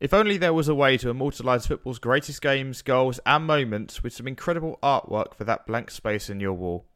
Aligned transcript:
If 0.00 0.14
only 0.14 0.38
there 0.38 0.54
was 0.54 0.66
a 0.66 0.74
way 0.74 0.96
to 0.96 1.10
immortalise 1.10 1.66
football's 1.66 1.98
greatest 1.98 2.40
games, 2.40 2.80
goals, 2.80 3.20
and 3.26 3.46
moments 3.46 4.02
with 4.02 4.14
some 4.14 4.26
incredible 4.26 4.78
artwork 4.82 5.34
for 5.34 5.44
that 5.44 5.66
blank 5.66 5.90
space 5.90 6.30
in 6.30 6.40
your 6.40 6.54
wall. 6.54 6.86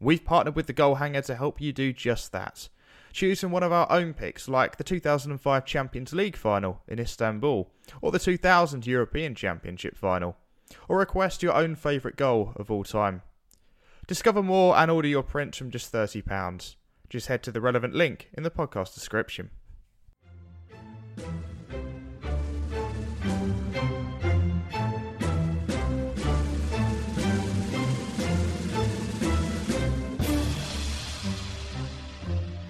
We've 0.00 0.24
partnered 0.24 0.56
with 0.56 0.66
the 0.66 0.72
Goal 0.72 0.94
Hanger 0.94 1.20
to 1.22 1.34
help 1.34 1.60
you 1.60 1.74
do 1.74 1.92
just 1.92 2.32
that. 2.32 2.70
Choose 3.12 3.40
from 3.40 3.52
one 3.52 3.62
of 3.62 3.72
our 3.72 3.90
own 3.92 4.14
picks, 4.14 4.48
like 4.48 4.78
the 4.78 4.84
2005 4.84 5.66
Champions 5.66 6.14
League 6.14 6.36
final 6.36 6.80
in 6.88 6.98
Istanbul, 6.98 7.70
or 8.00 8.12
the 8.12 8.18
2000 8.18 8.86
European 8.86 9.34
Championship 9.34 9.94
final, 9.94 10.38
or 10.88 10.98
request 10.98 11.42
your 11.42 11.52
own 11.52 11.74
favourite 11.74 12.16
goal 12.16 12.52
of 12.56 12.70
all 12.70 12.84
time. 12.84 13.20
Discover 14.06 14.42
more 14.42 14.74
and 14.74 14.90
order 14.90 15.08
your 15.08 15.22
prints 15.22 15.58
from 15.58 15.70
just 15.70 15.92
£30. 15.92 16.76
Just 17.10 17.26
head 17.26 17.42
to 17.42 17.52
the 17.52 17.60
relevant 17.60 17.94
link 17.94 18.30
in 18.32 18.42
the 18.42 18.50
podcast 18.50 18.94
description. 18.94 19.50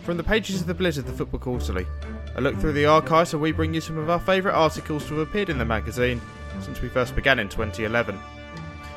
From 0.08 0.16
the 0.16 0.24
pages 0.24 0.62
of 0.62 0.66
the 0.66 0.72
Blizzard, 0.72 1.04
the 1.04 1.12
Football 1.12 1.40
Quarterly, 1.40 1.86
a 2.34 2.40
look 2.40 2.56
through 2.56 2.72
the 2.72 2.86
archives 2.86 3.34
where 3.34 3.40
we 3.40 3.52
bring 3.52 3.74
you 3.74 3.82
some 3.82 3.98
of 3.98 4.08
our 4.08 4.18
favourite 4.18 4.54
articles 4.54 5.06
to 5.06 5.18
have 5.18 5.28
appeared 5.28 5.50
in 5.50 5.58
the 5.58 5.66
magazine 5.66 6.18
since 6.62 6.80
we 6.80 6.88
first 6.88 7.14
began 7.14 7.38
in 7.38 7.50
2011. 7.50 8.18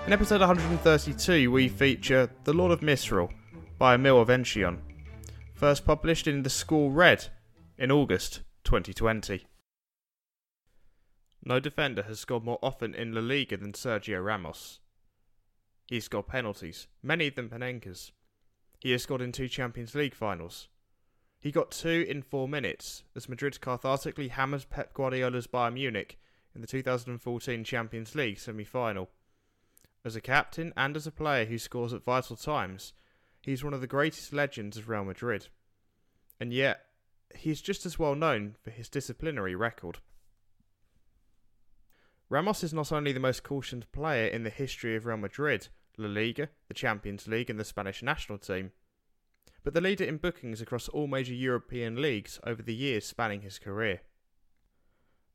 In 0.08 0.14
episode 0.14 0.40
132, 0.40 1.52
we 1.52 1.68
feature 1.68 2.30
The 2.46 2.54
Lord 2.54 2.72
of 2.72 2.82
Misrule 2.82 3.30
by 3.78 3.96
Emile 3.96 4.24
Avanessian, 4.26 4.78
first 5.54 5.86
published 5.86 6.28
in 6.28 6.44
The 6.44 6.50
Squall 6.50 6.92
Red 6.92 7.28
in 7.78 7.92
August 7.92 8.44
2020. 8.64 9.46
No 11.44 11.60
defender 11.60 12.04
has 12.04 12.22
scored 12.22 12.46
more 12.46 12.60
often 12.64 12.96
in 12.96 13.14
La 13.14 13.20
Liga 13.20 13.58
than 13.58 13.74
Sergio 13.74 14.24
Ramos. 14.24 14.80
He's 15.88 16.06
scored 16.06 16.28
penalties, 16.28 16.88
many 17.04 17.28
of 17.28 17.36
them 17.36 17.50
Panenka's. 17.50 18.14
He 18.80 18.92
has 18.94 19.04
scored 19.04 19.22
in 19.22 19.34
two 19.34 19.50
Champions 19.50 19.94
League 19.94 20.16
finals, 20.16 20.70
he 21.42 21.52
got 21.52 21.72
two 21.72 22.06
in 22.08 22.22
four 22.22 22.48
minutes 22.48 23.04
as 23.16 23.28
Madrid 23.28 23.58
cathartically 23.60 24.30
hammered 24.30 24.70
Pep 24.70 24.94
Guardiola's 24.94 25.48
Bayern 25.48 25.74
Munich 25.74 26.20
in 26.54 26.62
the 26.62 26.68
2014 26.68 27.64
Champions 27.64 28.14
League 28.14 28.38
semi 28.38 28.64
final. 28.64 29.10
As 30.06 30.16
a 30.16 30.22
captain 30.22 30.72
and 30.78 30.96
as 30.96 31.08
a 31.08 31.12
player 31.12 31.46
who 31.46 31.58
scores 31.58 31.94
at 31.94 32.04
vital 32.04 32.36
times, 32.36 32.94
he's 33.42 33.64
one 33.64 33.74
of 33.74 33.82
the 33.82 33.88
greatest 33.88 34.32
legends 34.32 34.78
of 34.78 34.88
Real 34.88 35.04
Madrid. 35.04 35.48
And 36.40 36.54
yet, 36.54 36.82
he's 37.36 37.62
just 37.62 37.88
as 37.88 37.98
well 37.98 38.14
known 38.14 38.56
for 38.62 38.70
his 38.70 38.88
disciplinary 38.88 39.56
record. 39.56 39.98
Ramos 42.30 42.64
is 42.64 42.74
not 42.74 42.92
only 42.92 43.12
the 43.12 43.20
most 43.20 43.44
cautioned 43.44 43.92
player 43.92 44.28
in 44.28 44.44
the 44.44 44.52
history 44.52 44.96
of 44.96 45.08
Real 45.08 45.18
Madrid, 45.18 45.70
La 45.98 46.08
Liga, 46.08 46.50
the 46.68 46.74
Champions 46.76 47.28
League, 47.28 47.50
and 47.50 47.60
the 47.60 47.66
Spanish 47.66 48.04
national 48.04 48.38
team 48.38 48.72
but 49.64 49.74
the 49.74 49.82
leader 49.82 50.04
in 50.04 50.18
bookings 50.18 50.62
across 50.62 50.88
all 50.90 51.08
major 51.08 51.34
European 51.34 52.02
leagues 52.02 52.40
over 52.46 52.62
the 52.62 52.74
years 52.74 53.06
spanning 53.06 53.42
his 53.42 53.60
career. 53.60 54.02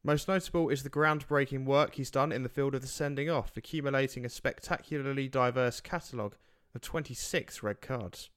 Most 0.03 0.29
notable 0.29 0.69
is 0.69 0.83
the 0.83 0.91
groundbreaking 0.91 1.65
work 1.65 1.95
he's 1.95 2.11
done 2.11 2.33
in 2.33 2.43
the 2.43 2.49
field 2.49 2.75
of 2.75 2.81
the 2.81 2.87
sending 2.87 3.29
off, 3.29 3.57
accumulating 3.57 4.25
a 4.25 4.29
spectacularly 4.29 5.29
diverse 5.29 5.81
catalogue 5.81 6.37
of 6.75 6.81
26 6.81 7.63
red 7.63 7.81
cards. 7.81 8.31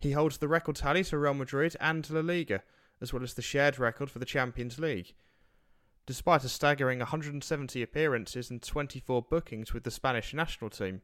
He 0.00 0.12
holds 0.12 0.38
the 0.38 0.48
record 0.48 0.76
tallies 0.76 1.10
for 1.10 1.20
Real 1.20 1.34
Madrid 1.34 1.76
and 1.80 2.08
La 2.10 2.20
Liga, 2.20 2.62
as 3.00 3.12
well 3.12 3.22
as 3.22 3.34
the 3.34 3.42
shared 3.42 3.78
record 3.78 4.10
for 4.10 4.18
the 4.18 4.24
Champions 4.24 4.78
League. 4.78 5.14
Despite 6.04 6.42
a 6.42 6.48
staggering 6.48 6.98
170 6.98 7.80
appearances 7.80 8.50
and 8.50 8.60
24 8.60 9.22
bookings 9.22 9.72
with 9.72 9.84
the 9.84 9.90
Spanish 9.92 10.34
national 10.34 10.70
team, 10.70 11.02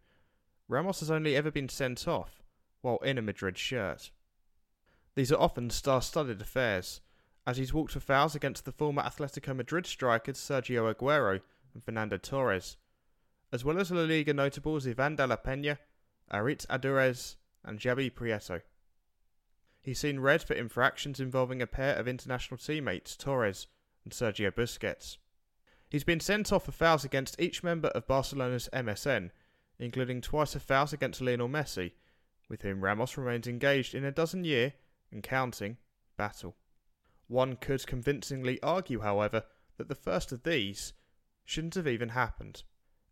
Ramos 0.66 0.98
has 1.00 1.11
only 1.11 1.36
ever 1.36 1.52
been 1.52 1.69
sent 1.69 2.08
off 2.08 2.42
while 2.80 2.98
in 2.98 3.18
a 3.18 3.22
Madrid 3.22 3.58
shirt. 3.58 4.11
These 5.14 5.33
are 5.33 5.40
often 5.40 5.70
star 5.70 6.00
studded 6.00 6.40
affairs, 6.40 7.00
as 7.46 7.56
he's 7.56 7.72
walked 7.72 7.92
for 7.92 8.00
fouls 8.00 8.34
against 8.34 8.64
the 8.64 8.72
former 8.72 9.02
Atletico 9.02 9.56
Madrid 9.56 9.86
strikers 9.86 10.39
Sergio 10.39 10.94
Aguero 10.94 11.40
and 11.74 11.83
Fernando 11.83 12.17
Torres, 12.18 12.77
as 13.50 13.64
well 13.64 13.78
as 13.78 13.90
La 13.90 14.02
Liga 14.02 14.33
notables 14.33 14.86
Ivan 14.86 15.17
de 15.17 15.27
la 15.27 15.36
Peña, 15.36 15.78
Aritz 16.33 16.67
Aduriz, 16.67 17.36
and 17.64 17.80
Xabi 17.80 18.12
Prieto. 18.12 18.61
He's 19.80 19.98
seen 19.98 20.20
red 20.20 20.42
for 20.42 20.55
infractions 20.55 21.20
involving 21.20 21.62
a 21.62 21.67
pair 21.67 21.96
of 21.96 22.06
international 22.06 22.58
teammates, 22.58 23.17
Torres 23.17 23.67
and 24.05 24.12
Sergio 24.12 24.50
Busquets. 24.52 25.17
He's 25.88 26.05
been 26.05 26.20
sent 26.20 26.52
off 26.52 26.67
for 26.67 26.72
fouls 26.72 27.05
against 27.05 27.40
each 27.40 27.62
member 27.62 27.88
of 27.88 28.06
Barcelona's 28.06 28.68
MSN, 28.72 29.30
including 29.78 30.20
twice 30.20 30.55
a 30.55 30.61
foul 30.61 30.88
against 30.92 31.20
Lionel 31.22 31.48
Messi 31.48 31.92
with 32.48 32.63
whom 32.63 32.83
Ramos 32.83 33.17
remains 33.17 33.47
engaged 33.47 33.95
in 33.95 34.05
a 34.05 34.13
dozen 34.13 34.45
year, 34.45 34.75
and 35.11 35.23
counting, 35.23 35.77
battle. 36.17 36.57
One 37.27 37.57
could 37.57 37.86
convincingly 37.86 38.61
argue, 38.63 39.01
however, 39.01 39.45
that 39.77 39.89
the 39.89 39.95
first 39.95 40.33
of 40.33 40.42
these 40.42 40.92
shouldn't 41.45 41.75
have 41.75 41.86
even 41.86 42.11
happened. 42.11 42.63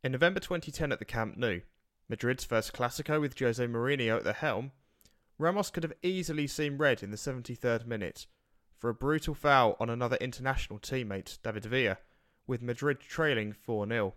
In 0.02 0.12
November 0.12 0.40
2010 0.40 0.92
at 0.92 0.98
the 0.98 1.04
Camp 1.04 1.36
Nou, 1.36 1.60
Madrid's 2.08 2.44
first 2.44 2.72
Clasico 2.72 3.20
with 3.20 3.38
Jose 3.38 3.64
Mourinho 3.66 4.16
at 4.16 4.24
the 4.24 4.32
helm, 4.32 4.72
Ramos 5.38 5.70
could 5.70 5.82
have 5.82 5.92
easily 6.02 6.46
seen 6.46 6.78
red 6.78 7.02
in 7.02 7.10
the 7.10 7.16
73rd 7.16 7.86
minute 7.86 8.26
for 8.78 8.90
a 8.90 8.94
brutal 8.94 9.34
foul 9.34 9.76
on 9.80 9.90
another 9.90 10.16
international 10.16 10.78
teammate, 10.78 11.38
David 11.42 11.64
Villa, 11.64 11.98
with 12.46 12.62
Madrid 12.62 13.00
trailing 13.00 13.52
4 13.52 13.88
0. 13.88 14.14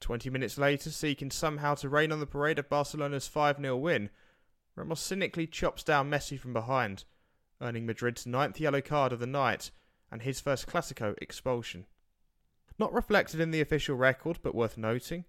Twenty 0.00 0.30
minutes 0.30 0.58
later, 0.58 0.90
seeking 0.90 1.30
somehow 1.30 1.74
to 1.76 1.88
rain 1.88 2.12
on 2.12 2.20
the 2.20 2.26
parade 2.26 2.58
of 2.58 2.68
Barcelona's 2.68 3.28
5 3.28 3.58
0 3.58 3.76
win, 3.76 4.10
Ramos 4.74 5.00
cynically 5.00 5.46
chops 5.46 5.82
down 5.82 6.10
Messi 6.10 6.38
from 6.38 6.52
behind, 6.52 7.04
earning 7.60 7.86
Madrid's 7.86 8.26
ninth 8.26 8.60
yellow 8.60 8.82
card 8.82 9.12
of 9.12 9.20
the 9.20 9.26
night 9.26 9.70
and 10.10 10.22
his 10.22 10.40
first 10.40 10.66
Clasico 10.66 11.14
expulsion. 11.20 11.86
Not 12.78 12.92
reflected 12.92 13.40
in 13.40 13.50
the 13.50 13.62
official 13.62 13.96
record, 13.96 14.38
but 14.42 14.54
worth 14.54 14.76
noting, 14.76 15.24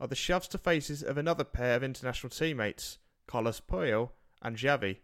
are 0.00 0.08
the 0.08 0.16
shoves 0.16 0.48
to 0.48 0.58
faces 0.58 1.02
of 1.02 1.16
another 1.16 1.44
pair 1.44 1.76
of 1.76 1.84
international 1.84 2.30
teammates, 2.30 2.98
Carlos 3.26 3.60
Puyol 3.60 4.10
and 4.42 4.56
Xavi, 4.56 4.98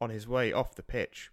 on 0.00 0.10
his 0.10 0.26
way 0.26 0.52
off 0.52 0.74
the 0.74 0.82
pitch. 0.82 1.30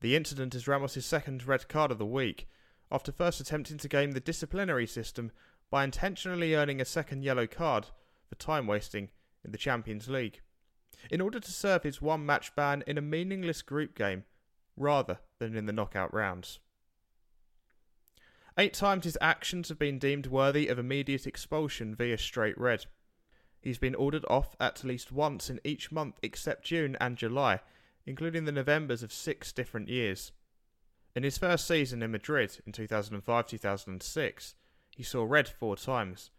The 0.00 0.16
incident 0.16 0.54
is 0.54 0.66
Ramos' 0.66 1.04
second 1.04 1.46
red 1.46 1.68
card 1.68 1.90
of 1.90 1.98
the 1.98 2.06
week, 2.06 2.48
after 2.90 3.12
first 3.12 3.40
attempting 3.40 3.76
to 3.78 3.88
game 3.88 4.12
the 4.12 4.20
disciplinary 4.20 4.86
system 4.86 5.30
by 5.70 5.84
intentionally 5.84 6.54
earning 6.54 6.80
a 6.80 6.84
second 6.84 7.22
yellow 7.22 7.46
card 7.46 7.86
for 8.28 8.34
time 8.34 8.66
wasting 8.66 9.08
in 9.44 9.52
the 9.52 9.58
Champions 9.58 10.08
League, 10.08 10.40
in 11.10 11.20
order 11.20 11.40
to 11.40 11.50
serve 11.50 11.82
his 11.82 12.02
one 12.02 12.26
match 12.26 12.54
ban 12.54 12.82
in 12.86 12.98
a 12.98 13.02
meaningless 13.02 13.62
group 13.62 13.94
game 13.94 14.24
rather 14.76 15.18
than 15.38 15.56
in 15.56 15.66
the 15.66 15.72
knockout 15.72 16.12
rounds. 16.12 16.58
Eight 18.58 18.74
times 18.74 19.04
his 19.04 19.18
actions 19.20 19.68
have 19.68 19.78
been 19.78 19.98
deemed 19.98 20.26
worthy 20.26 20.68
of 20.68 20.78
immediate 20.78 21.26
expulsion 21.26 21.94
via 21.94 22.18
straight 22.18 22.58
red. 22.58 22.86
He's 23.60 23.78
been 23.78 23.94
ordered 23.94 24.24
off 24.28 24.56
at 24.58 24.84
least 24.84 25.12
once 25.12 25.48
in 25.48 25.60
each 25.64 25.92
month 25.92 26.18
except 26.22 26.64
June 26.64 26.96
and 27.00 27.16
July, 27.16 27.60
including 28.06 28.44
the 28.44 28.52
Novembers 28.52 29.02
of 29.02 29.12
six 29.12 29.52
different 29.52 29.88
years. 29.88 30.32
In 31.14 31.22
his 31.22 31.38
first 31.38 31.66
season 31.66 32.02
in 32.02 32.10
Madrid 32.10 32.58
in 32.66 32.72
2005 32.72 33.46
2006, 33.46 34.54
he 34.96 35.02
saw 35.02 35.24
red 35.24 35.48
four 35.48 35.76
times, 35.76 36.30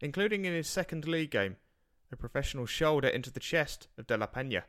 including 0.00 0.44
in 0.44 0.52
his 0.52 0.68
second 0.68 1.06
league 1.06 1.30
game, 1.30 1.56
a 2.10 2.16
professional 2.16 2.66
shoulder 2.66 3.08
into 3.08 3.30
the 3.30 3.40
chest 3.40 3.88
of 3.98 4.06
De 4.06 4.16
La 4.16 4.26
Peña, 4.26 4.62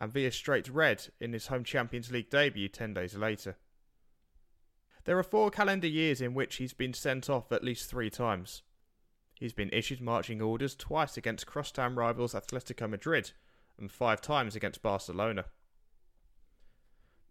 and 0.00 0.12
via 0.12 0.30
straight 0.30 0.68
red 0.68 1.08
in 1.20 1.32
his 1.32 1.48
home 1.48 1.64
Champions 1.64 2.10
League 2.10 2.30
debut 2.30 2.68
10 2.68 2.94
days 2.94 3.14
later. 3.16 3.56
There 5.04 5.18
are 5.18 5.22
four 5.22 5.50
calendar 5.50 5.86
years 5.86 6.20
in 6.20 6.34
which 6.34 6.56
he's 6.56 6.74
been 6.74 6.92
sent 6.92 7.30
off 7.30 7.50
at 7.52 7.64
least 7.64 7.88
three 7.88 8.10
times. 8.10 8.62
He's 9.34 9.54
been 9.54 9.70
issued 9.72 10.02
marching 10.02 10.42
orders 10.42 10.74
twice 10.74 11.16
against 11.16 11.46
crosstown 11.46 11.94
rivals 11.94 12.34
Atletico 12.34 12.88
Madrid 12.88 13.32
and 13.78 13.90
five 13.90 14.20
times 14.20 14.54
against 14.54 14.82
Barcelona. 14.82 15.46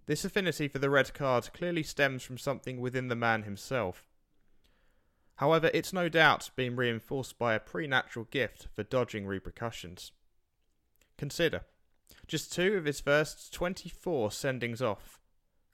This 0.08 0.26
affinity 0.26 0.68
for 0.68 0.80
the 0.80 0.90
red 0.90 1.14
card 1.14 1.54
clearly 1.54 1.84
stems 1.84 2.24
from 2.24 2.40
something 2.40 2.82
within 2.82 3.10
the 3.10 3.16
man 3.16 3.44
himself. 3.44 4.09
However, 5.40 5.72
it's 5.74 5.94
no 5.94 6.10
doubt 6.10 6.50
been 6.58 6.76
reinforced 6.76 7.40
by 7.40 7.54
a 7.54 7.62
pre-natural 7.62 8.26
gift 8.30 8.68
for 8.74 8.84
dodging 8.84 9.26
repercussions. 9.26 10.12
Consider 11.18 11.62
just 12.28 12.52
two 12.52 12.74
of 12.74 12.84
his 12.84 13.00
first 13.00 13.54
24 13.54 14.32
sendings 14.32 14.82
off. 14.82 15.22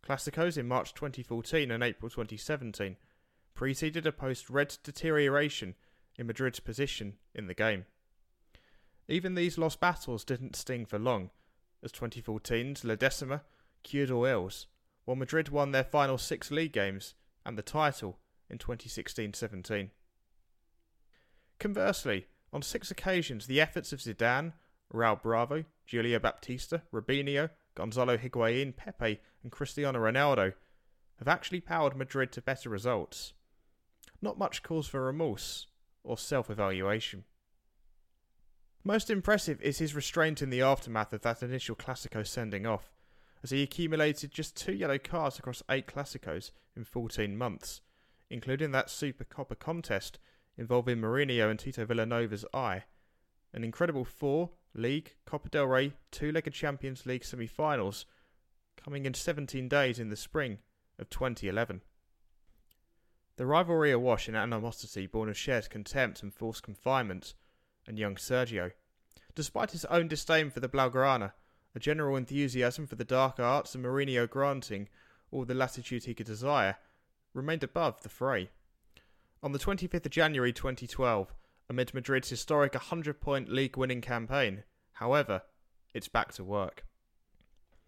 Clásicos 0.08 0.56
in 0.56 0.68
March 0.68 0.94
2014 0.94 1.72
and 1.72 1.84
April 1.84 2.12
2017 2.12 2.96
preceded 3.56 4.06
a 4.06 4.12
post 4.12 4.52
red 4.52 4.78
deterioration 4.84 5.74
in 6.16 6.28
Madrid's 6.28 6.60
position 6.60 7.16
in 7.34 7.48
the 7.48 7.56
game. 7.56 7.86
Even 9.08 9.34
these 9.34 9.58
lost 9.58 9.80
battles 9.80 10.24
didn't 10.24 10.56
sting 10.56 10.86
for 10.86 11.00
long, 11.00 11.32
as 11.82 11.92
2014's 11.92 12.86
La 12.86 12.94
Decima 12.94 13.42
cured 13.82 14.12
all 14.12 14.26
ills, 14.26 14.68
while 15.06 15.16
Madrid 15.16 15.50
won 15.50 15.72
their 15.72 15.84
final 15.84 16.20
six 16.20 16.52
league 16.52 16.74
games 16.74 17.16
and 17.44 17.58
the 17.58 17.64
title 17.64 18.20
in 18.50 18.58
2016 18.58 19.34
17. 19.34 19.92
Conversely, 21.60 22.28
on 22.52 22.62
six 22.62 22.92
occasions, 22.92 23.48
the 23.48 23.62
efforts 23.62 23.92
of 23.94 24.00
Zidane, 24.00 24.54
Raul 24.94 25.22
Bravo, 25.22 25.66
Julio 25.86 26.20
Baptista, 26.20 26.84
Robinho, 26.94 27.50
Gonzalo 27.76 28.18
Higuain, 28.18 28.76
Pepe, 28.76 29.20
and 29.44 29.52
Cristiano 29.52 30.00
Ronaldo 30.00 30.54
have 31.18 31.28
actually 31.28 31.62
powered 31.62 31.96
Madrid 31.96 32.32
to 32.34 32.42
better 32.42 32.70
results. 32.70 33.34
Not 34.22 34.38
much 34.38 34.64
cause 34.64 34.88
for 34.88 35.02
remorse 35.02 35.68
or 36.04 36.18
self 36.18 36.50
evaluation. 36.50 37.26
Most 38.84 39.10
impressive 39.10 39.60
is 39.62 39.80
his 39.80 39.96
restraint 39.96 40.42
in 40.42 40.52
the 40.52 40.62
aftermath 40.62 41.12
of 41.12 41.22
that 41.22 41.42
initial 41.42 41.76
Clasico 41.76 42.26
sending 42.26 42.66
off, 42.68 42.94
as 43.44 43.50
he 43.50 43.64
accumulated 43.64 44.32
just 44.32 44.56
two 44.56 44.74
yellow 44.74 45.00
cards 45.00 45.40
across 45.40 45.64
eight 45.70 45.88
Clasicos 45.88 46.52
in 46.76 46.84
14 46.84 47.36
months, 47.36 47.82
including 48.30 48.72
that 48.72 48.90
Super 48.90 49.24
Copa 49.24 49.56
contest 49.56 50.20
involving 50.58 50.98
Mourinho 50.98 51.50
and 51.50 51.60
Tito 51.60 51.86
Vilanova's 51.86 52.46
eye, 52.54 52.84
an 53.54 53.64
incredible 53.64 54.06
four 54.06 54.52
League, 54.74 55.16
Copa 55.26 55.50
del 55.50 55.68
Rey, 55.68 55.94
two 56.12 56.32
legged 56.32 56.54
Champions 56.54 57.06
League 57.06 57.24
semi 57.24 57.48
finals, 57.48 58.06
coming 58.76 59.06
in 59.06 59.14
17 59.14 59.70
days 59.70 60.00
in 60.00 60.10
the 60.10 60.16
spring 60.16 60.60
of 61.00 61.10
2011. 61.10 61.82
The 63.38 63.46
rivalry 63.46 63.92
awash 63.92 64.30
in 64.30 64.36
animosity 64.36 65.08
born 65.08 65.30
of 65.30 65.38
shared 65.38 65.70
contempt 65.70 66.24
and 66.24 66.34
forced 66.34 66.64
confinement, 66.64 67.34
and 67.88 68.00
young 68.00 68.16
Sergio. 68.16 68.72
Despite 69.36 69.72
his 69.72 69.86
own 69.86 70.08
disdain 70.08 70.50
for 70.50 70.60
the 70.60 70.70
Blaugrana, 70.70 71.34
a 71.76 71.80
general 71.80 72.16
enthusiasm 72.16 72.88
for 72.88 72.96
the 72.96 73.04
dark 73.04 73.40
arts, 73.40 73.76
and 73.76 73.84
Mourinho 73.84 74.30
granting 74.30 74.88
all 75.32 75.46
the 75.46 75.54
latitude 75.54 76.06
he 76.06 76.14
could 76.14 76.26
desire, 76.26 76.78
remained 77.36 77.64
above 77.64 78.02
the 78.02 78.10
fray. 78.10 78.50
On 79.44 79.52
the 79.52 79.60
25th 79.60 80.06
of 80.06 80.12
January 80.12 80.54
2012, 80.54 81.36
amid 81.70 81.94
Madrid's 81.94 82.30
historic 82.30 82.74
100 82.74 83.20
point 83.20 83.50
league 83.50 83.78
winning 83.78 84.02
campaign, 84.02 84.64
however, 84.94 85.44
it's 85.94 86.08
back 86.08 86.34
to 86.34 86.44
work. 86.44 86.86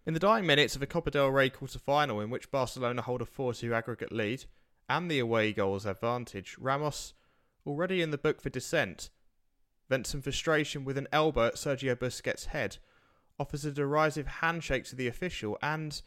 In 0.06 0.14
the 0.14 0.20
dying 0.20 0.46
minutes 0.46 0.76
of 0.76 0.82
a 0.82 0.86
Copa 0.86 1.10
del 1.10 1.28
Rey 1.28 1.50
quarter 1.50 1.78
final 1.78 2.20
in 2.20 2.30
which 2.30 2.50
Barcelona 2.50 3.02
hold 3.02 3.22
a 3.22 3.26
4 3.26 3.54
2 3.54 3.74
aggregate 3.74 4.12
lead 4.12 4.44
and 4.88 5.10
the 5.10 5.18
away 5.18 5.52
goals 5.52 5.84
advantage, 5.84 6.56
Ramos, 6.58 7.14
already 7.66 8.00
in 8.00 8.10
the 8.10 8.18
book 8.18 8.40
for 8.40 8.48
dissent, 8.48 9.10
vents 9.88 10.10
some 10.10 10.22
frustration 10.22 10.84
with 10.84 10.96
an 10.96 11.08
elbow 11.12 11.46
at 11.46 11.56
Sergio 11.56 11.94
Busquets' 11.94 12.46
head, 12.46 12.78
offers 13.38 13.64
a 13.64 13.70
derisive 13.72 14.26
handshake 14.26 14.84
to 14.84 14.96
the 14.96 15.08
official, 15.08 15.58
and, 15.62 16.02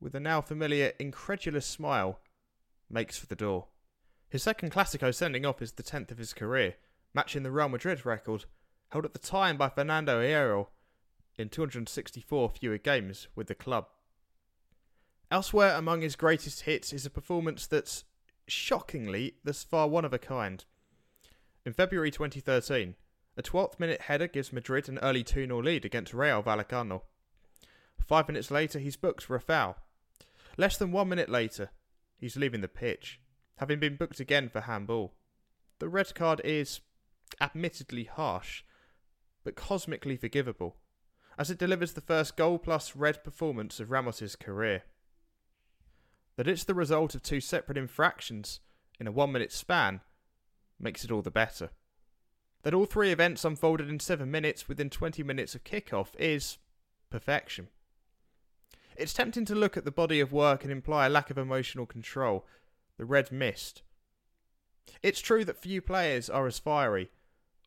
with 0.00 0.14
a 0.14 0.20
now 0.20 0.40
familiar 0.40 0.92
incredulous 0.98 1.66
smile, 1.66 2.20
makes 2.94 3.18
for 3.18 3.26
the 3.26 3.36
door. 3.36 3.66
His 4.30 4.42
second 4.42 4.72
Clasico 4.72 5.14
sending 5.14 5.44
off 5.44 5.60
is 5.60 5.72
the 5.72 5.82
10th 5.82 6.10
of 6.10 6.18
his 6.18 6.32
career, 6.32 6.76
matching 7.12 7.42
the 7.42 7.50
Real 7.50 7.68
Madrid 7.68 8.06
record, 8.06 8.46
held 8.88 9.04
at 9.04 9.12
the 9.12 9.18
time 9.18 9.58
by 9.58 9.68
Fernando 9.68 10.22
Hierro 10.22 10.68
in 11.36 11.48
264 11.48 12.50
fewer 12.50 12.78
games 12.78 13.28
with 13.34 13.48
the 13.48 13.54
club. 13.54 13.86
Elsewhere 15.30 15.74
among 15.76 16.00
his 16.00 16.16
greatest 16.16 16.62
hits 16.62 16.92
is 16.92 17.04
a 17.04 17.10
performance 17.10 17.66
that's, 17.66 18.04
shockingly, 18.46 19.34
thus 19.42 19.62
far 19.62 19.88
one 19.88 20.04
of 20.04 20.12
a 20.12 20.18
kind. 20.18 20.64
In 21.66 21.72
February 21.72 22.10
2013, 22.10 22.94
a 23.36 23.42
12th 23.42 23.80
minute 23.80 24.02
header 24.02 24.28
gives 24.28 24.52
Madrid 24.52 24.88
an 24.88 24.98
early 25.00 25.24
2 25.24 25.46
0 25.46 25.62
lead 25.62 25.84
against 25.84 26.14
Real 26.14 26.42
Vallecano. 26.42 27.02
Five 28.06 28.28
minutes 28.28 28.50
later, 28.50 28.78
he's 28.78 28.96
booked 28.96 29.24
for 29.24 29.34
a 29.34 29.40
foul. 29.40 29.76
Less 30.56 30.76
than 30.76 30.92
one 30.92 31.08
minute 31.08 31.28
later, 31.28 31.70
he's 32.16 32.36
leaving 32.36 32.60
the 32.60 32.68
pitch, 32.68 33.20
having 33.56 33.78
been 33.78 33.96
booked 33.96 34.20
again 34.20 34.48
for 34.48 34.62
handball. 34.62 35.14
The 35.78 35.88
red 35.88 36.14
card 36.14 36.40
is, 36.44 36.80
admittedly 37.40 38.04
harsh, 38.04 38.62
but 39.44 39.56
cosmically 39.56 40.16
forgivable, 40.16 40.76
as 41.38 41.50
it 41.50 41.58
delivers 41.58 41.92
the 41.92 42.00
first 42.00 42.36
goal 42.36 42.58
plus 42.58 42.96
red 42.96 43.22
performance 43.24 43.80
of 43.80 43.90
Ramos's 43.90 44.36
career. 44.36 44.84
That 46.36 46.48
it's 46.48 46.64
the 46.64 46.74
result 46.74 47.14
of 47.14 47.22
two 47.22 47.40
separate 47.40 47.78
infractions 47.78 48.60
in 48.98 49.06
a 49.06 49.12
one 49.12 49.32
minute 49.32 49.52
span 49.52 50.00
makes 50.78 51.04
it 51.04 51.10
all 51.10 51.22
the 51.22 51.30
better. 51.30 51.70
That 52.62 52.74
all 52.74 52.86
three 52.86 53.10
events 53.10 53.44
unfolded 53.44 53.88
in 53.88 54.00
seven 54.00 54.30
minutes 54.30 54.68
within 54.68 54.90
20 54.90 55.22
minutes 55.22 55.54
of 55.54 55.64
kickoff 55.64 56.08
is 56.18 56.58
perfection. 57.10 57.68
It's 58.96 59.12
tempting 59.12 59.44
to 59.46 59.54
look 59.54 59.76
at 59.76 59.84
the 59.84 59.90
body 59.90 60.20
of 60.20 60.32
work 60.32 60.62
and 60.62 60.72
imply 60.72 61.06
a 61.06 61.10
lack 61.10 61.30
of 61.30 61.38
emotional 61.38 61.86
control, 61.86 62.46
the 62.96 63.04
red 63.04 63.32
mist. 63.32 63.82
It's 65.02 65.20
true 65.20 65.44
that 65.44 65.56
few 65.56 65.80
players 65.80 66.30
are 66.30 66.46
as 66.46 66.58
fiery, 66.58 67.10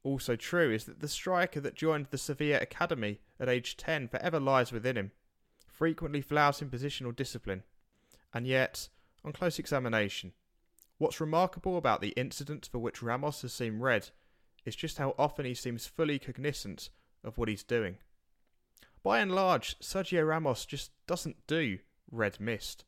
also 0.03 0.38
true 0.38 0.71
is 0.71 0.85
that 0.85 1.01
the 1.01 1.07
striker 1.07 1.59
that 1.59 1.75
joined 1.75 2.07
the 2.12 2.18
Sevilla 2.18 2.59
Academy 2.62 3.19
at 3.39 3.50
age 3.50 3.75
10 3.75 4.07
forever 4.07 4.39
lies 4.39 4.71
within 4.71 4.95
him, 4.95 5.12
frequently 5.68 6.21
flouting 6.21 6.69
positional 6.69 7.15
discipline. 7.15 7.63
And 8.33 8.47
yet, 8.47 8.88
on 9.25 9.33
close 9.33 9.59
examination, 9.59 10.31
what's 10.97 11.19
remarkable 11.19 11.77
about 11.77 12.00
the 12.00 12.09
incident 12.09 12.69
for 12.71 12.80
which 12.80 13.01
Ramos 13.01 13.41
has 13.41 13.53
seen 13.53 13.80
red 13.80 14.09
is 14.65 14.75
just 14.75 14.97
how 14.97 15.13
often 15.19 15.45
he 15.45 15.53
seems 15.53 15.88
fully 15.88 16.19
cognizant 16.19 16.89
of 17.23 17.38
what 17.38 17.50
he's 17.50 17.63
doing. 17.63 17.97
By 19.07 19.19
and 19.19 19.33
large, 19.33 19.80
Sergio 19.80 20.27
Ramos 20.27 20.65
just 20.65 20.92
doesn't 21.07 21.48
do 21.48 21.80
red 22.12 22.42
mist. 22.42 22.83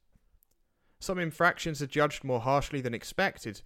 Some 1.00 1.18
infractions 1.18 1.81
are 1.81 1.88
judged 1.88 2.25
more 2.25 2.42
harshly 2.42 2.81
than 2.81 2.94
expected, 2.94 3.62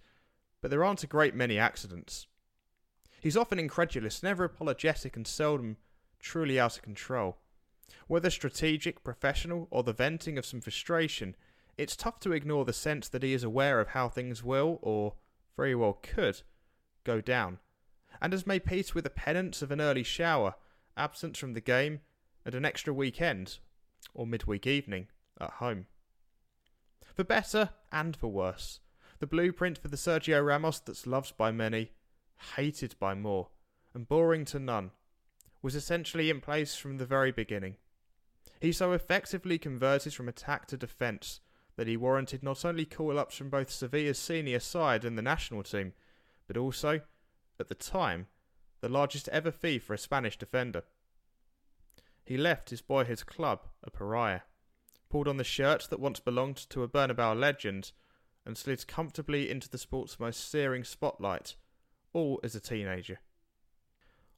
but 0.60 0.70
there 0.70 0.84
aren't 0.84 1.02
a 1.02 1.08
great 1.08 1.34
many 1.34 1.58
accidents. 1.58 2.28
He's 3.20 3.36
often 3.36 3.58
incredulous, 3.58 4.22
never 4.22 4.44
apologetic, 4.44 5.16
and 5.16 5.26
seldom 5.26 5.78
truly 6.20 6.60
out 6.60 6.76
of 6.76 6.82
control. 6.82 7.38
Whether 8.06 8.30
strategic, 8.30 9.02
professional, 9.02 9.66
or 9.72 9.82
the 9.82 9.92
venting 9.92 10.38
of 10.38 10.46
some 10.46 10.60
frustration, 10.60 11.34
it's 11.76 11.96
tough 11.96 12.20
to 12.20 12.30
ignore 12.30 12.64
the 12.64 12.72
sense 12.72 13.08
that 13.08 13.24
he 13.24 13.32
is 13.32 13.42
aware 13.42 13.80
of 13.80 13.88
how 13.88 14.08
things 14.08 14.44
will, 14.44 14.78
or 14.80 15.14
very 15.56 15.74
well 15.74 15.98
could, 16.04 16.42
go 17.02 17.20
down, 17.20 17.58
and 18.22 18.32
has 18.32 18.46
made 18.46 18.64
peace 18.64 18.94
with 18.94 19.02
the 19.02 19.10
penance 19.10 19.60
of 19.60 19.72
an 19.72 19.80
early 19.80 20.04
shower, 20.04 20.54
absence 20.96 21.36
from 21.36 21.54
the 21.54 21.60
game, 21.60 21.98
and 22.44 22.54
an 22.54 22.64
extra 22.64 22.92
weekend, 22.92 23.58
or 24.12 24.26
midweek 24.26 24.66
evening, 24.66 25.08
at 25.40 25.50
home. 25.50 25.86
For 27.14 27.24
better 27.24 27.70
and 27.92 28.16
for 28.16 28.28
worse, 28.28 28.80
the 29.20 29.26
blueprint 29.26 29.78
for 29.78 29.88
the 29.88 29.96
Sergio 29.96 30.44
Ramos 30.44 30.80
that's 30.80 31.06
loved 31.06 31.36
by 31.36 31.52
many 31.52 31.92
hated 32.56 32.94
by 32.98 33.14
more, 33.14 33.48
and 33.94 34.08
boring 34.08 34.44
to 34.46 34.58
none, 34.58 34.90
was 35.62 35.74
essentially 35.74 36.30
in 36.30 36.40
place 36.40 36.76
from 36.76 36.98
the 36.98 37.06
very 37.06 37.32
beginning. 37.32 37.76
He 38.60 38.72
so 38.72 38.92
effectively 38.92 39.58
converted 39.58 40.14
from 40.14 40.28
attack 40.28 40.66
to 40.66 40.76
defence 40.76 41.40
that 41.76 41.86
he 41.86 41.96
warranted 41.96 42.42
not 42.42 42.64
only 42.64 42.84
call 42.84 43.18
ups 43.18 43.36
from 43.36 43.50
both 43.50 43.70
Sevilla's 43.70 44.18
senior 44.18 44.60
side 44.60 45.04
and 45.04 45.18
the 45.18 45.22
national 45.22 45.62
team, 45.62 45.92
but 46.46 46.56
also, 46.56 47.00
at 47.58 47.68
the 47.68 47.74
time, 47.74 48.26
the 48.80 48.88
largest 48.88 49.28
ever 49.28 49.50
fee 49.50 49.78
for 49.78 49.94
a 49.94 49.98
Spanish 49.98 50.38
defender. 50.38 50.82
He 52.24 52.36
left 52.36 52.70
his 52.70 52.80
boyhood 52.80 53.26
club 53.26 53.68
a 53.82 53.90
pariah, 53.90 54.40
pulled 55.10 55.28
on 55.28 55.36
the 55.36 55.44
shirt 55.44 55.88
that 55.90 56.00
once 56.00 56.20
belonged 56.20 56.56
to 56.70 56.82
a 56.82 56.88
Bernabeu 56.88 57.38
legend, 57.38 57.92
and 58.46 58.56
slid 58.56 58.86
comfortably 58.86 59.50
into 59.50 59.68
the 59.68 59.78
sport's 59.78 60.18
most 60.18 60.50
searing 60.50 60.84
spotlight 60.84 61.56
all 62.12 62.40
as 62.42 62.54
a 62.54 62.60
teenager. 62.60 63.20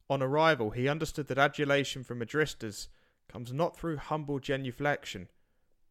On 0.09 0.23
arrival, 0.23 0.71
he 0.71 0.89
understood 0.89 1.29
that 1.29 1.39
adulation 1.39 2.05
from 2.05 2.21
Madristas 2.21 2.89
comes 3.29 3.53
not 3.53 3.77
through 3.77 3.97
humble 3.97 4.39
genuflection, 4.39 5.29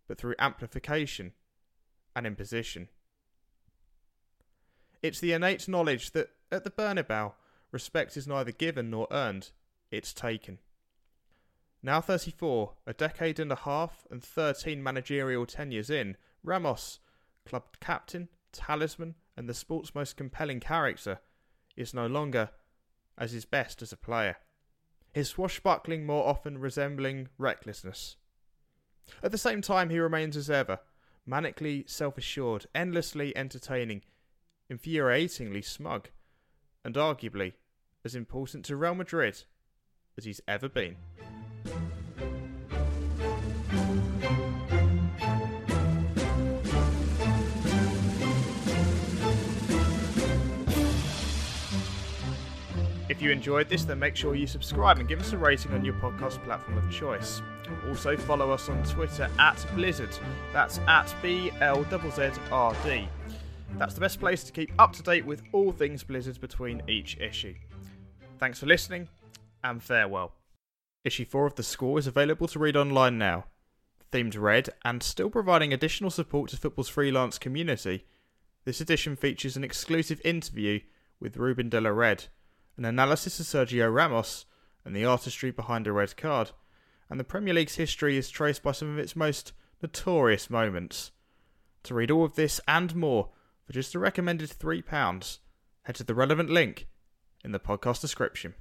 but 0.07 0.17
through 0.17 0.35
amplification 0.39 1.33
and 2.15 2.25
imposition. 2.25 2.89
It's 5.01 5.19
the 5.19 5.33
innate 5.33 5.67
knowledge 5.67 6.11
that 6.11 6.29
at 6.51 6.63
the 6.63 6.71
Bernabeu, 6.71 7.33
respect 7.71 8.15
is 8.15 8.27
neither 8.27 8.51
given 8.51 8.89
nor 8.89 9.07
earned, 9.11 9.51
it's 9.91 10.13
taken. 10.13 10.59
Now 11.86 12.01
34, 12.01 12.74
a 12.88 12.94
decade 12.94 13.39
and 13.39 13.51
a 13.51 13.58
half 13.58 14.08
and 14.10 14.24
13 14.24 14.82
managerial 14.82 15.46
tenures 15.46 15.92
in, 15.92 16.18
Ramos, 16.44 16.98
club 17.46 17.77
captain, 17.80 18.27
talisman, 18.51 19.13
and 19.38 19.48
the 19.48 19.54
sport's 19.54 19.94
most 19.94 20.18
compelling 20.18 20.60
character, 20.60 21.20
is 21.77 21.94
no 21.94 22.08
longer 22.08 22.50
as 23.20 23.34
his 23.34 23.46
best 23.46 23.84
as 23.84 23.94
a 23.94 23.98
player, 23.98 24.38
his 25.13 25.30
swashbuckling 25.30 26.08
more 26.08 26.27
often 26.27 26.58
resembling 26.58 27.30
recklessness. 27.38 28.15
At 29.22 29.32
the 29.32 29.38
same 29.38 29.62
time, 29.62 29.92
he 29.92 30.00
remains 30.00 30.36
as 30.36 30.50
ever, 30.50 30.80
manically 31.30 31.88
self 31.88 32.18
assured, 32.18 32.65
endlessly 32.74 33.32
entertaining, 33.38 34.01
infuriatingly 34.72 35.63
smug, 35.63 36.10
and 36.84 36.96
arguably 36.96 37.54
as 38.04 38.15
important 38.15 38.65
to 38.65 38.75
Real 38.75 38.96
Madrid 38.96 39.44
as 40.18 40.25
he's 40.25 40.42
ever 40.48 40.68
been. 40.68 40.96
If 53.15 53.22
you 53.22 53.31
enjoyed 53.31 53.69
this, 53.69 53.86
then 53.86 54.00
make 54.00 54.17
sure 54.17 54.36
you 54.36 54.45
subscribe 54.45 55.00
and 55.00 55.07
give 55.07 55.22
us 55.22 55.31
a 55.31 55.38
rating 55.38 55.72
on 55.72 55.86
your 55.86 55.93
podcast 55.95 56.43
platform 56.43 56.77
of 56.77 56.91
choice. 56.91 57.41
Also, 57.88 58.17
follow 58.17 58.51
us 58.51 58.67
on 58.67 58.84
Twitter 58.84 59.29
at 59.39 59.65
Blizzard. 59.74 60.10
That's 60.51 60.79
at 60.79 61.15
B 61.22 61.50
L 61.62 61.86
Z 61.89 61.98
Z 62.12 62.41
R 62.51 62.75
D. 62.84 63.07
That's 63.77 63.93
the 63.93 64.01
best 64.01 64.19
place 64.19 64.43
to 64.43 64.51
keep 64.51 64.74
up 64.77 64.91
to 64.93 65.01
date 65.01 65.25
with 65.25 65.43
all 65.53 65.72
things 65.72 66.03
Blizzard 66.03 66.41
between 66.41 66.81
each 66.89 67.17
issue. 67.17 67.55
Thanks 68.38 68.60
for 68.60 68.65
listening, 68.65 69.07
and 69.63 69.81
farewell. 69.81 70.34
Issue 71.05 71.25
4 71.25 71.48
of 71.48 71.55
The 71.55 71.63
Squall 71.63 71.98
is 71.98 72.07
available 72.07 72.50
to 72.50 72.60
read 72.60 72.75
online 72.75 73.17
now. 73.17 73.45
Themed 74.12 74.38
red, 74.38 74.69
and 74.84 75.01
still 75.01 75.29
providing 75.29 75.72
additional 75.72 76.10
support 76.10 76.50
to 76.50 76.57
football's 76.57 76.89
freelance 76.89 77.38
community, 77.38 78.05
this 78.65 78.81
edition 78.81 79.15
features 79.15 79.55
an 79.55 79.63
exclusive 79.63 80.19
interview 80.25 80.81
with 81.19 81.38
Ruben 81.38 81.69
de 81.69 81.79
la 81.79 81.91
Red, 81.91 82.25
an 82.77 82.86
analysis 82.86 83.39
of 83.39 83.46
Sergio 83.46 83.94
Ramos 83.94 84.46
and 84.84 84.96
the 84.96 85.05
artistry 85.05 85.51
behind 85.51 85.88
a 85.88 85.91
red 85.91 86.15
card, 86.15 86.51
and 87.10 87.20
the 87.20 87.24
Premier 87.24 87.53
League's 87.53 87.75
history 87.75 88.17
is 88.17 88.29
traced 88.29 88.63
by 88.63 88.72
some 88.72 88.91
of 88.91 89.00
its 89.00 89.15
most 89.15 89.53
notorious 89.82 90.50
moments. 90.50 91.12
To 91.84 91.94
read 91.94 92.12
all 92.12 92.25
of 92.25 92.36
this 92.36 92.62
and 92.67 92.96
more 92.96 93.29
for 93.65 93.74
just 93.74 93.96
a 93.96 94.00
recommended 94.00 94.50
£3, 94.50 95.39
head 95.84 95.96
to 95.96 96.03
the 96.03 96.15
relevant 96.15 96.50
link 96.50 96.88
in 97.44 97.51
the 97.51 97.60
podcast 97.60 98.01
description. 98.01 98.53